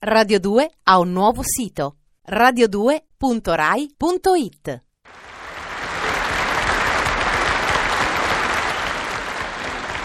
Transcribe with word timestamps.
Radio 0.00 0.38
2 0.38 0.70
ha 0.84 1.00
un 1.00 1.10
nuovo 1.10 1.42
sito 1.42 1.96
radio2.rai.it 2.30 4.82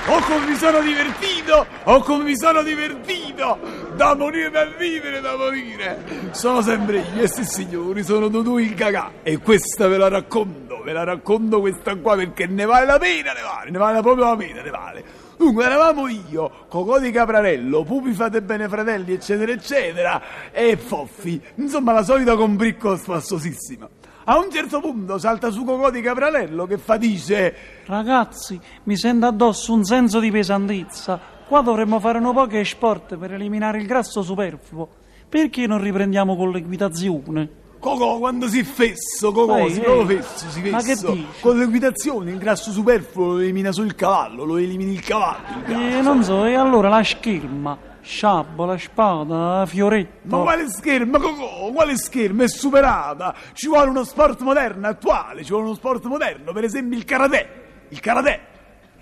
Oh 0.07 0.19
come 0.21 0.47
mi 0.47 0.55
sono 0.55 0.81
divertito! 0.81 1.67
Oh 1.83 1.99
come 1.99 2.23
mi 2.23 2.35
sono 2.35 2.63
divertito! 2.63 3.59
Da 3.95 4.15
morire 4.15 4.49
da 4.49 4.65
vivere, 4.65 5.21
da 5.21 5.37
morire! 5.37 6.31
Sono 6.31 6.63
sempre 6.63 7.05
io, 7.13 7.21
e 7.21 7.27
signori, 7.27 8.03
sono 8.03 8.29
Dudu 8.29 8.57
il 8.57 8.73
cagà. 8.73 9.11
E 9.21 9.37
questa 9.37 9.87
ve 9.87 9.97
la 9.97 10.07
racconto, 10.07 10.81
ve 10.81 10.93
la 10.93 11.03
racconto 11.03 11.59
questa 11.59 11.95
qua 11.97 12.15
perché 12.15 12.47
ne 12.47 12.65
vale 12.65 12.87
la 12.87 12.97
pena, 12.97 13.31
ne 13.31 13.41
vale, 13.41 13.69
ne 13.69 13.77
vale 13.77 14.01
proprio 14.01 14.25
la 14.25 14.35
pena, 14.35 14.63
ne 14.63 14.69
vale. 14.71 15.22
Dunque 15.43 15.65
eravamo 15.65 16.07
io, 16.07 16.49
Cocò 16.69 16.99
di 16.99 17.11
Caprarello, 17.11 17.83
Pupi 17.83 18.13
fate 18.13 18.41
bene 18.41 18.69
fratelli, 18.69 19.11
eccetera, 19.11 19.51
eccetera, 19.51 20.21
e 20.53 20.77
Foffi. 20.77 21.39
Insomma 21.55 21.91
la 21.91 22.01
solita 22.01 22.37
combriccola 22.37 22.95
spassosissima. 22.95 23.89
A 24.23 24.37
un 24.37 24.49
certo 24.49 24.79
punto 24.79 25.17
salta 25.17 25.51
su 25.51 25.65
Cocò 25.65 25.91
di 25.91 25.99
Caprarello 25.99 26.65
che 26.65 26.77
fa 26.77 26.95
dice... 26.95 27.53
Ragazzi, 27.85 28.57
mi 28.83 28.95
sento 28.95 29.25
addosso 29.25 29.73
un 29.73 29.83
senso 29.83 30.21
di 30.21 30.31
pesantezza. 30.31 31.19
Qua 31.45 31.59
dovremmo 31.59 31.99
fare 31.99 32.19
un 32.19 32.31
po' 32.31 32.45
che 32.45 32.63
sport 32.63 33.17
per 33.17 33.33
eliminare 33.33 33.79
il 33.79 33.85
grasso 33.85 34.21
superfluo. 34.21 34.87
Perché 35.27 35.67
non 35.67 35.81
riprendiamo 35.81 36.37
con 36.37 36.51
l'equitazione? 36.51 37.49
Cocò, 37.83 38.17
quando 38.17 38.47
si 38.47 38.63
fesso, 38.63 39.33
Cocò, 39.33 39.57
Ehi, 39.57 39.71
si 39.73 39.79
ehi. 39.79 39.83
proprio 39.83 40.21
fesso, 40.21 40.49
si 40.49 40.61
Ma 40.69 40.77
che 40.77 40.83
fesso. 40.95 41.11
dici? 41.11 41.27
Con 41.41 41.57
l'equitazione 41.57 42.31
il 42.31 42.37
grasso 42.37 42.71
superfluo 42.71 43.33
lo 43.33 43.39
elimina 43.39 43.73
solo 43.73 43.87
il 43.87 43.95
cavallo, 43.95 44.45
lo 44.45 44.55
elimini 44.55 44.93
il 44.93 45.01
cavallo. 45.01 45.57
il 45.57 45.63
grasso. 45.65 45.97
Eh, 45.97 46.01
non 46.01 46.23
so, 46.23 46.45
e 46.45 46.53
allora 46.53 46.87
la 46.87 47.03
scherma, 47.03 47.77
sciabola, 48.01 48.77
spada, 48.77 49.65
fioretto. 49.67 50.33
Ma 50.37 50.43
quale 50.43 50.69
schermo, 50.69 51.19
Cocò? 51.19 51.71
Quale 51.73 51.97
schermo? 51.97 52.43
È 52.43 52.47
superata. 52.47 53.35
Ci 53.51 53.67
vuole 53.67 53.89
uno 53.89 54.05
sport 54.05 54.39
moderno, 54.41 54.87
attuale. 54.87 55.43
Ci 55.43 55.49
vuole 55.49 55.65
uno 55.65 55.75
sport 55.75 56.05
moderno, 56.05 56.53
per 56.53 56.63
esempio 56.63 56.97
il 56.97 57.03
karate. 57.03 57.49
Il 57.89 57.99
karate. 57.99 58.39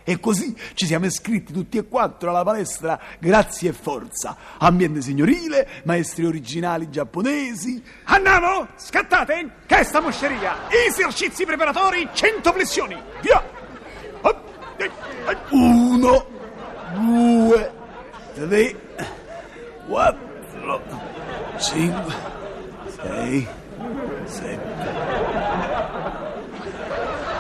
E 0.04 0.20
così 0.20 0.56
ci 0.74 0.86
siamo 0.86 1.06
iscritti 1.06 1.54
tutti 1.54 1.78
e 1.78 1.88
quattro 1.88 2.30
alla 2.30 2.44
palestra 2.44 3.00
Grazie 3.20 3.70
e 3.70 3.74
Forza. 3.74 4.36
Ambiente 4.58 5.02
signorile, 5.02 5.68
maestri 5.84 6.26
originali 6.26 6.90
giapponesi. 6.90 7.82
Andiamo! 8.06 8.68
Scattate! 8.76 9.52
Che 9.66 9.78
è 9.78 9.84
sta 9.84 10.02
mosceria? 10.02 10.70
Esercizi 10.70 11.46
preparatori, 11.46 12.10
100 12.12 12.52
flessioni! 12.52 13.02
Via! 13.22 13.60
Uno, 15.52 16.26
due, 16.96 17.72
tre, 18.34 18.76
quattro, 19.88 20.82
cinque, 21.60 22.16
sei, 22.96 23.48
sette, 24.24 24.90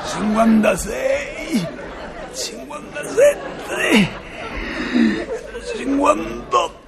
cinquantasei, 0.06 1.68
58 5.98 6.80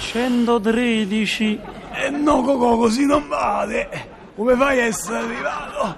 113 0.00 1.60
e 1.92 2.10
no, 2.10 2.42
Coco, 2.42 2.76
così 2.76 3.06
non 3.06 3.26
vale. 3.28 4.12
Come 4.34 4.56
fai 4.56 4.80
a 4.80 4.84
essere 4.84 5.18
arrivato? 5.18 5.96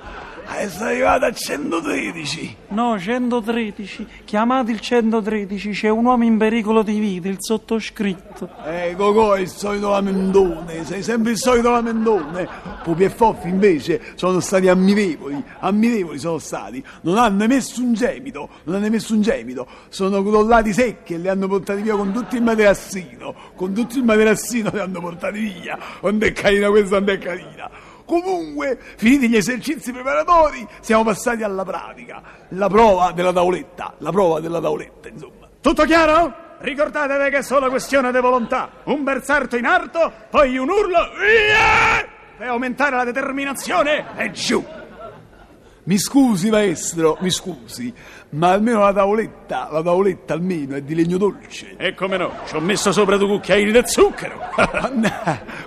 A 0.49 0.61
essere 0.61 0.91
arrivato 0.91 1.25
a 1.25 1.33
113. 1.33 2.57
No, 2.69 2.99
113. 2.99 4.07
Chiamate 4.25 4.71
il 4.71 4.81
113, 4.81 5.71
c'è 5.71 5.89
un 5.89 6.05
uomo 6.05 6.25
in 6.25 6.39
pericolo 6.39 6.83
di 6.83 6.99
vita, 7.01 7.27
il 7.29 7.39
sottoscritto. 7.41 8.49
Eh, 8.65 8.95
Cocò 8.97 9.33
è 9.33 9.41
il 9.41 9.49
solito 9.49 9.91
lamentone, 9.91 10.85
sei 10.85 11.03
sempre 11.03 11.33
il 11.33 11.39
solito 11.39 11.71
lamentone. 11.71 12.49
Pupi 12.85 13.05
e 13.05 13.11
Foffi 13.11 13.49
invece 13.49 14.01
sono 14.15 14.39
stati 14.39 14.69
ammirevoli, 14.69 15.43
ammirevoli 15.59 16.19
sono 16.19 16.39
stati. 16.39 16.83
Non 17.03 17.19
hanno 17.19 17.43
emesso 17.43 17.83
un 17.83 17.95
gemito, 17.95 18.49
non 18.65 18.77
hanno 18.77 18.87
emesso 18.87 19.15
un 19.15 19.23
gemito. 19.23 19.67
Sono 19.89 20.23
crollati 20.23 20.73
secchi 20.73 21.15
e 21.15 21.19
li 21.19 21.29
hanno 21.29 21.49
portati 21.49 21.83
via 21.83 21.97
con 21.97 22.12
tutto 22.12 22.37
il 22.37 22.43
materassino. 22.43 23.35
Con 23.56 23.73
tutto 23.73 23.99
il 23.99 24.05
materassino 24.05 24.71
li 24.73 24.79
hanno 24.79 25.01
portati 25.01 25.41
via. 25.41 25.77
Quando 25.99 26.25
è 26.25 26.33
carina 26.33 26.69
questa, 26.69 26.89
quando 26.89 27.12
è 27.12 27.19
carina. 27.19 27.86
Comunque, 28.06 28.78
finiti 28.97 29.28
gli 29.28 29.37
esercizi 29.37 29.93
preparatori, 29.93 30.67
siamo 30.81 31.05
passati 31.05 31.43
alla 31.43 31.65
pratica. 31.65 32.22
La 32.50 32.69
prova 32.69 33.12
della 33.12 33.33
tavoletta, 33.33 33.94
la 33.99 34.11
prova 34.11 34.41
della 34.41 34.61
tavoletta, 34.61 35.09
insomma. 35.09 35.49
Tutto 35.61 35.84
chiaro? 35.84 36.44
Ricordatevi 36.59 37.31
che 37.31 37.39
è 37.39 37.43
solo 37.43 37.69
questione 37.69 38.12
di 38.12 38.19
volontà. 38.19 38.71
Un 38.84 39.03
bersaglio 39.03 39.56
in 39.56 39.67
alto, 39.67 40.11
poi 40.31 40.56
un 40.56 40.71
urlo! 40.71 41.11
Per 42.39 42.47
aumentare 42.47 42.97
la 42.97 43.05
determinazione 43.05 44.06
e 44.17 44.31
giù. 44.31 44.65
Mi 45.87 45.99
scusi, 45.99 46.51
maestro, 46.51 47.17
mi 47.21 47.31
scusi, 47.31 47.95
ma 48.31 48.51
almeno 48.51 48.81
la 48.81 48.93
tavoletta, 48.93 49.69
la 49.71 49.81
tavoletta 49.83 50.35
almeno 50.35 50.75
è 50.75 50.83
di 50.83 50.97
legno 50.97 51.17
dolce. 51.17 51.77
E 51.77 51.95
come 51.95 52.17
no, 52.17 52.33
ci 52.45 52.57
ho 52.57 52.61
messo 52.61 52.91
sopra 52.91 53.17
due 53.17 53.29
cucchiaini 53.29 53.71
di 53.71 53.81
zucchero. 53.85 54.35
Quando 54.57 55.09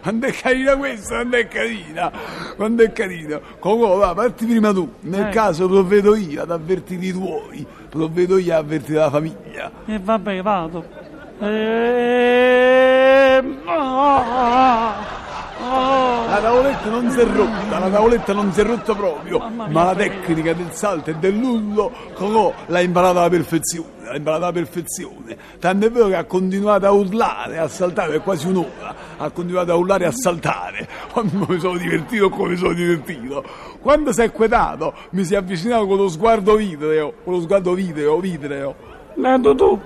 quando 0.02 0.28
è 0.28 0.32
carina 0.34 0.76
questa, 0.76 1.16
quando 1.16 1.38
è 1.38 1.48
carina, 1.48 2.12
quando 2.58 2.84
è 2.84 2.92
carina. 2.92 3.40
Cocò, 3.60 3.96
va, 3.96 4.14
parti 4.14 4.46
prima 4.46 4.74
tu. 4.74 4.92
Nel 5.02 5.28
Eh. 5.28 5.30
caso 5.30 5.68
provvedo 5.70 6.14
io 6.16 6.42
ad 6.42 6.52
avvertire 6.52 7.06
i 7.06 7.12
tuoi, 7.14 7.66
provvedo 7.88 8.38
io 8.38 8.52
ad 8.54 8.60
avvertire 8.66 9.00
la 9.00 9.10
famiglia. 9.10 9.72
E 9.86 10.00
vabbè, 10.04 10.42
vado. 10.42 10.84
Ehm, 12.30 13.60
ah, 13.66 14.18
ah. 14.18 14.69
La 16.40 16.46
tavoletta 16.46 16.90
non 16.90 17.10
si 17.12 17.20
è 17.20 17.26
rotta, 17.26 17.80
la 17.80 17.90
tavoletta 17.90 18.34
non 18.34 18.54
si 18.54 18.62
è 18.62 18.64
rotta 18.64 18.96
proprio, 18.96 19.40
mia, 19.50 19.68
ma 19.68 19.84
la 19.84 19.94
tecnica 19.94 20.54
del 20.54 20.72
salto 20.72 21.10
e 21.10 21.16
dell'ullo, 21.16 21.92
Cocò 22.14 22.54
l'ha 22.68 22.80
imparata 22.80 23.20
alla 23.20 23.30
perfezione, 23.30 24.06
l'ha 24.06 24.16
imparata 24.16 24.44
alla 24.46 24.54
perfezione. 24.54 25.38
Tanto 25.60 25.88
è 25.88 25.92
vero 25.92 26.08
che 26.08 26.16
ha 26.16 26.24
continuato 26.24 26.86
a 26.86 26.92
urlare, 26.92 27.58
a 27.58 27.68
saltare 27.68 28.12
per 28.12 28.22
quasi 28.22 28.48
un'ora, 28.48 28.96
ha 29.18 29.30
continuato 29.32 29.74
a 29.74 29.76
urlare 29.76 30.06
e 30.06 30.08
a 30.08 30.12
saltare. 30.14 30.88
Quando 31.12 31.46
mi 31.46 31.60
sono 31.60 31.78
divertito, 31.78 32.30
come 32.30 32.52
mi 32.52 32.56
sono 32.56 32.74
divertito. 32.74 33.44
Quando 33.82 34.14
si 34.14 34.22
è 34.22 34.32
quetato, 34.32 34.94
mi 35.10 35.26
si 35.26 35.34
è 35.34 35.38
avvicinato 35.38 35.88
con 35.88 35.98
lo 35.98 36.08
sguardo 36.08 36.56
vitreo, 36.56 37.16
con 37.22 37.34
lo 37.34 37.42
sguardo 37.42 37.74
vitreo, 37.74 38.18
vitreo. 38.18 38.76
Nando 39.16 39.54
tu, 39.56 39.78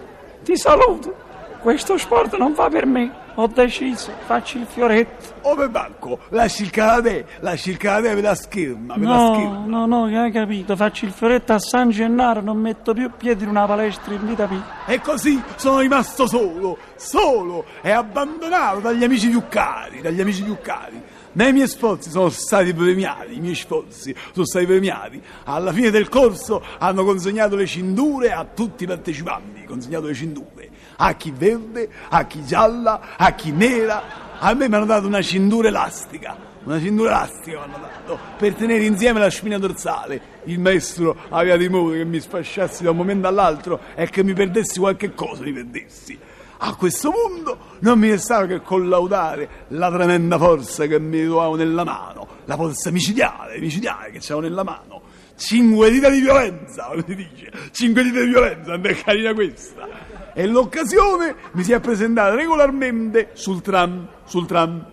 ti 0.43 0.55
saluto. 0.55 1.15
Questo 1.63 1.97
sport 1.97 2.37
non 2.37 2.53
fa 2.53 2.69
per 2.69 2.85
me. 2.85 3.21
Ho 3.35 3.47
deciso, 3.47 4.11
faccio 4.25 4.59
il 4.59 4.65
fioretto. 4.67 5.33
Oh, 5.41 5.55
per 5.55 5.69
banco, 5.69 6.19
lasci 6.29 6.61
il 6.63 6.69
karate, 6.69 7.25
lasci 7.39 7.71
il 7.71 7.77
karate 7.77 8.13
per 8.13 8.21
la 8.23 8.35
scherma, 8.35 8.93
per 8.93 9.03
la 9.03 9.15
No, 9.15 9.33
scherma. 9.33 9.65
no, 9.65 9.85
no, 9.87 10.07
che 10.07 10.17
hai 10.17 10.31
capito? 10.31 10.75
Faccio 10.75 11.05
il 11.05 11.11
fioretto 11.11 11.51
a 11.53 11.59
San 11.59 11.89
Gennaro, 11.89 12.41
non 12.41 12.57
metto 12.57 12.93
più 12.93 13.09
piedi 13.17 13.43
in 13.43 13.49
una 13.49 13.65
palestra 13.65 14.13
in 14.13 14.25
vita 14.27 14.47
mia. 14.47 14.63
E 14.85 15.01
così 15.01 15.41
sono 15.55 15.79
rimasto 15.79 16.27
solo, 16.27 16.77
solo 16.95 17.65
e 17.81 17.89
abbandonato 17.91 18.79
dagli 18.81 19.03
amici 19.03 19.29
più 19.29 19.41
cari, 19.49 20.01
dagli 20.01 20.21
amici 20.21 20.43
più 20.43 20.57
cari. 20.61 21.01
Ma 21.33 21.47
i 21.47 21.53
miei 21.53 21.67
sforzi 21.67 22.11
sono 22.11 22.29
stati 22.29 22.71
premiati, 22.75 23.35
i 23.35 23.39
miei 23.39 23.55
sforzi 23.55 24.13
sono 24.31 24.45
stati 24.45 24.67
premiati. 24.67 25.19
Alla 25.45 25.73
fine 25.73 25.89
del 25.89 26.07
corso 26.07 26.63
hanno 26.77 27.03
consegnato 27.03 27.55
le 27.55 27.65
cinture 27.65 28.31
a 28.31 28.45
tutti 28.45 28.83
i 28.83 28.87
partecipanti, 28.87 29.63
consegnato 29.65 30.05
le 30.05 30.13
cinture. 30.13 30.62
A 30.97 31.13
chi 31.13 31.31
verde, 31.31 31.89
a 32.09 32.25
chi 32.25 32.45
gialla, 32.45 33.15
a 33.17 33.33
chi 33.33 33.51
nera. 33.51 34.21
A 34.39 34.53
me 34.53 34.67
mi 34.67 34.75
hanno 34.75 34.85
dato 34.85 35.07
una 35.07 35.21
cintura 35.21 35.67
elastica. 35.67 36.51
Una 36.63 36.79
cintura 36.79 37.09
elastica 37.09 37.57
mi 37.57 37.63
hanno 37.63 37.77
dato 37.81 38.19
per 38.37 38.53
tenere 38.53 38.85
insieme 38.85 39.19
la 39.19 39.29
spina 39.29 39.57
dorsale. 39.57 40.21
Il 40.45 40.59
maestro 40.59 41.15
aveva 41.29 41.57
timore 41.57 41.97
che 41.97 42.05
mi 42.05 42.19
sfasciassi 42.19 42.83
da 42.83 42.91
un 42.91 42.97
momento 42.97 43.27
all'altro 43.27 43.79
e 43.95 44.09
che 44.09 44.23
mi 44.23 44.33
perdessi 44.33 44.79
qualche 44.79 45.13
cosa, 45.13 45.43
mi 45.43 45.51
perdessi. 45.51 46.17
A 46.65 46.75
questo 46.75 47.11
punto 47.11 47.57
non 47.79 47.99
mi 47.99 48.09
restava 48.09 48.45
che 48.45 48.61
collaudare 48.61 49.65
la 49.69 49.91
tremenda 49.91 50.37
forza 50.37 50.85
che 50.85 50.97
mi 50.97 51.21
trovavo 51.25 51.55
nella 51.55 51.83
mano, 51.83 52.25
la 52.45 52.55
forza 52.55 52.89
micidiale, 52.89 53.59
micidiale 53.59 54.11
che 54.11 54.19
c'avevo 54.19 54.47
nella 54.47 54.63
mano. 54.63 55.01
Cinque 55.35 55.91
dita 55.91 56.09
di 56.09 56.21
violenza, 56.21 56.85
come 56.85 57.03
si 57.05 57.15
dice, 57.15 57.51
cinque 57.71 58.03
dita 58.03 58.21
di 58.21 58.27
violenza, 58.27 58.71
non 58.71 58.85
è 58.85 58.95
carina 58.95 59.33
questa. 59.33 60.02
E 60.33 60.47
l'occasione 60.47 61.35
mi 61.51 61.63
si 61.63 61.73
è 61.73 61.79
presentata 61.79 62.33
regolarmente 62.33 63.29
sul 63.33 63.61
tram, 63.61 64.07
sul 64.23 64.47
tram. 64.47 64.91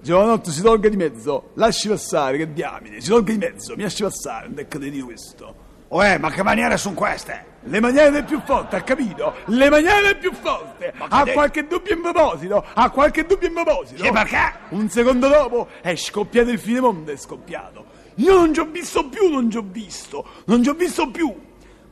Giovanotto 0.00 0.50
si 0.50 0.62
tolga 0.62 0.88
di 0.88 0.96
mezzo, 0.96 1.50
lasci 1.54 1.88
passare, 1.88 2.36
che 2.36 2.52
diamine, 2.52 3.00
si 3.00 3.08
tolga 3.08 3.32
di 3.32 3.38
mezzo, 3.38 3.74
mi 3.76 3.82
lasci 3.82 4.02
passare, 4.02 4.48
non 4.48 4.58
è 4.58 4.66
credito 4.66 5.04
questo. 5.04 5.54
Oh, 5.88 6.02
eh, 6.02 6.16
ma 6.18 6.30
che 6.30 6.42
maniere 6.42 6.76
sono 6.76 6.94
queste? 6.94 7.50
Le 7.64 7.78
maniere 7.78 8.24
più 8.24 8.40
forte, 8.44 8.76
ha 8.76 8.82
capito? 8.82 9.34
Le 9.46 9.68
maniere 9.68 10.16
più 10.16 10.32
che 10.32 10.92
Ha 10.96 11.26
qualche 11.26 11.66
dubbio 11.66 11.94
in 11.94 12.00
proposito? 12.00 12.64
Ha 12.72 12.90
qualche 12.90 13.26
dubbio 13.26 13.46
in 13.46 13.54
proposito? 13.54 14.02
Sì, 14.02 14.10
perché? 14.10 14.52
Un 14.70 14.88
secondo 14.88 15.28
dopo 15.28 15.68
è 15.80 15.94
scoppiato 15.94 16.50
il 16.50 16.58
finemondo, 16.58 17.12
è 17.12 17.16
scoppiato. 17.16 17.84
Io 18.16 18.34
non 18.34 18.54
ci 18.54 18.60
ho 18.60 18.64
visto 18.64 19.08
più, 19.08 19.28
non 19.28 19.50
ci 19.50 19.58
ho 19.58 19.64
visto, 19.64 20.26
non 20.46 20.62
ci 20.62 20.70
ho 20.70 20.74
visto 20.74 21.10
più. 21.10 21.32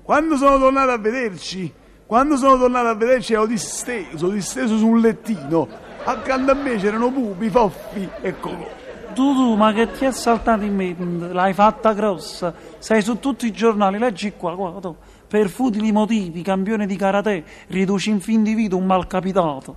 Quando 0.03 0.37
sono 0.37 0.59
tornato 0.59 0.91
a 0.91 0.99
vederci, 0.99 1.73
quando 2.11 2.37
sono 2.37 2.59
tornato 2.59 2.89
a 2.89 2.95
vederci 2.95 3.35
ero 3.35 3.47
disteso, 3.47 4.31
disteso 4.31 4.77
sul 4.77 5.01
lettino 5.01 5.69
Accanto 6.03 6.51
a 6.51 6.55
me 6.55 6.75
c'erano 6.75 7.09
pupi, 7.13 7.49
foffi 7.49 8.09
e 8.21 8.41
colò. 8.41 8.69
Tu, 9.15 9.33
tu, 9.33 9.55
ma 9.55 9.73
che 9.73 9.93
ti 9.93 10.07
è 10.07 10.11
saltato 10.11 10.65
in 10.65 10.75
mente? 10.75 11.33
L'hai 11.33 11.53
fatta 11.53 11.93
grossa. 11.93 12.53
Sei 12.79 13.01
su 13.01 13.21
tutti 13.21 13.47
i 13.47 13.53
giornali, 13.53 13.97
leggi 13.97 14.33
qua, 14.37 14.57
guarda. 14.57 14.93
Per 15.29 15.49
futili 15.49 15.93
motivi, 15.93 16.43
campione 16.43 16.85
di 16.85 16.97
karate, 16.97 17.45
riduci 17.69 18.11
in 18.11 18.19
fin 18.19 18.43
di 18.43 18.55
vita 18.55 18.75
un 18.75 18.87
malcapitato. 18.87 19.77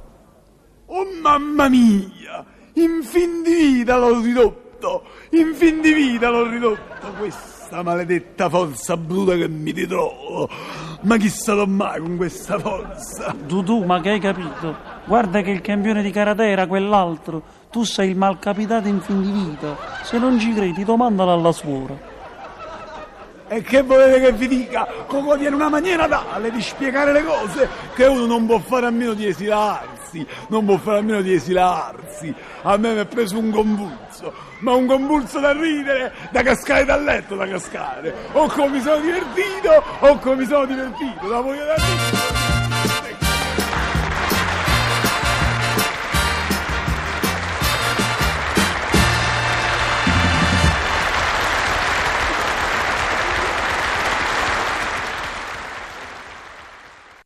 Oh 0.88 1.06
mamma 1.22 1.70
mia! 1.70 2.44
In 2.74 3.04
fin 3.04 3.44
di 3.44 3.54
vita 3.54 3.96
l'ho 3.98 4.20
ridotto! 4.20 5.04
In 5.32 5.54
fin 5.54 5.82
di 5.82 5.94
vita 5.94 6.30
l'ho 6.30 6.50
ridotto! 6.50 7.63
Questa 7.74 7.90
maledetta 7.90 8.50
forza 8.50 8.96
bruta 8.96 9.36
che 9.36 9.50
mi 9.50 9.72
ritrovo! 9.72 10.48
Ma 11.02 11.18
chi 11.18 11.28
sarò 11.28 11.66
mai 11.66 12.00
con 12.02 12.18
questa 12.18 12.60
forza? 12.60 13.36
Tu, 13.48 13.84
ma 13.84 14.00
che 14.00 14.12
hai 14.12 14.20
capito? 14.20 14.76
Guarda 15.06 15.42
che 15.42 15.50
il 15.50 15.62
campione 15.62 16.04
di 16.04 16.12
karate 16.12 16.44
era 16.44 16.68
quell'altro. 16.68 17.42
Tu 17.72 17.84
sei 17.84 18.12
il 18.12 18.16
malcapitato 18.16 18.88
in 18.88 19.02
fin 19.02 19.24
di 19.24 19.32
vita. 19.32 19.76
Se 20.04 20.20
non 20.20 20.38
ci 20.38 20.54
credi, 20.54 20.84
domandalo 20.84 21.34
alla 21.34 21.52
suora. 21.52 22.13
E 23.54 23.62
che 23.62 23.84
volete 23.84 24.20
che 24.20 24.32
vi 24.32 24.48
dica? 24.48 24.88
Coco 25.06 25.38
tiene 25.38 25.54
una 25.54 25.70
maniera 25.70 26.08
tale 26.08 26.50
di 26.50 26.60
spiegare 26.60 27.12
le 27.12 27.24
cose 27.24 27.70
che 27.94 28.06
uno 28.06 28.26
non 28.26 28.48
può 28.48 28.58
fare 28.58 28.88
a 28.88 28.90
meno 28.90 29.14
di 29.14 29.28
esilarsi, 29.28 30.26
non 30.48 30.66
può 30.66 30.76
fare 30.78 30.98
a 30.98 31.02
meno 31.04 31.22
di 31.22 31.36
esilarsi. 31.36 32.34
A 32.64 32.76
me 32.78 32.94
mi 32.94 33.02
è 33.02 33.06
preso 33.06 33.38
un 33.38 33.52
convulso, 33.52 34.34
ma 34.62 34.74
un 34.74 34.88
convulso 34.88 35.40
da 35.40 35.52
ridere, 35.52 36.12
da 36.32 36.42
cascare 36.42 36.84
dal 36.84 37.04
letto, 37.04 37.36
da 37.36 37.48
cascare. 37.48 38.12
O 38.32 38.48
come 38.48 38.70
mi 38.70 38.82
sono 38.82 39.00
divertito, 39.02 39.84
o 40.00 40.18
come 40.18 40.36
mi 40.38 40.46
sono 40.48 40.66
divertito, 40.66 41.28
la 41.28 41.40
voglio 41.40 41.66
da 41.66 41.76
dire. 41.76 42.33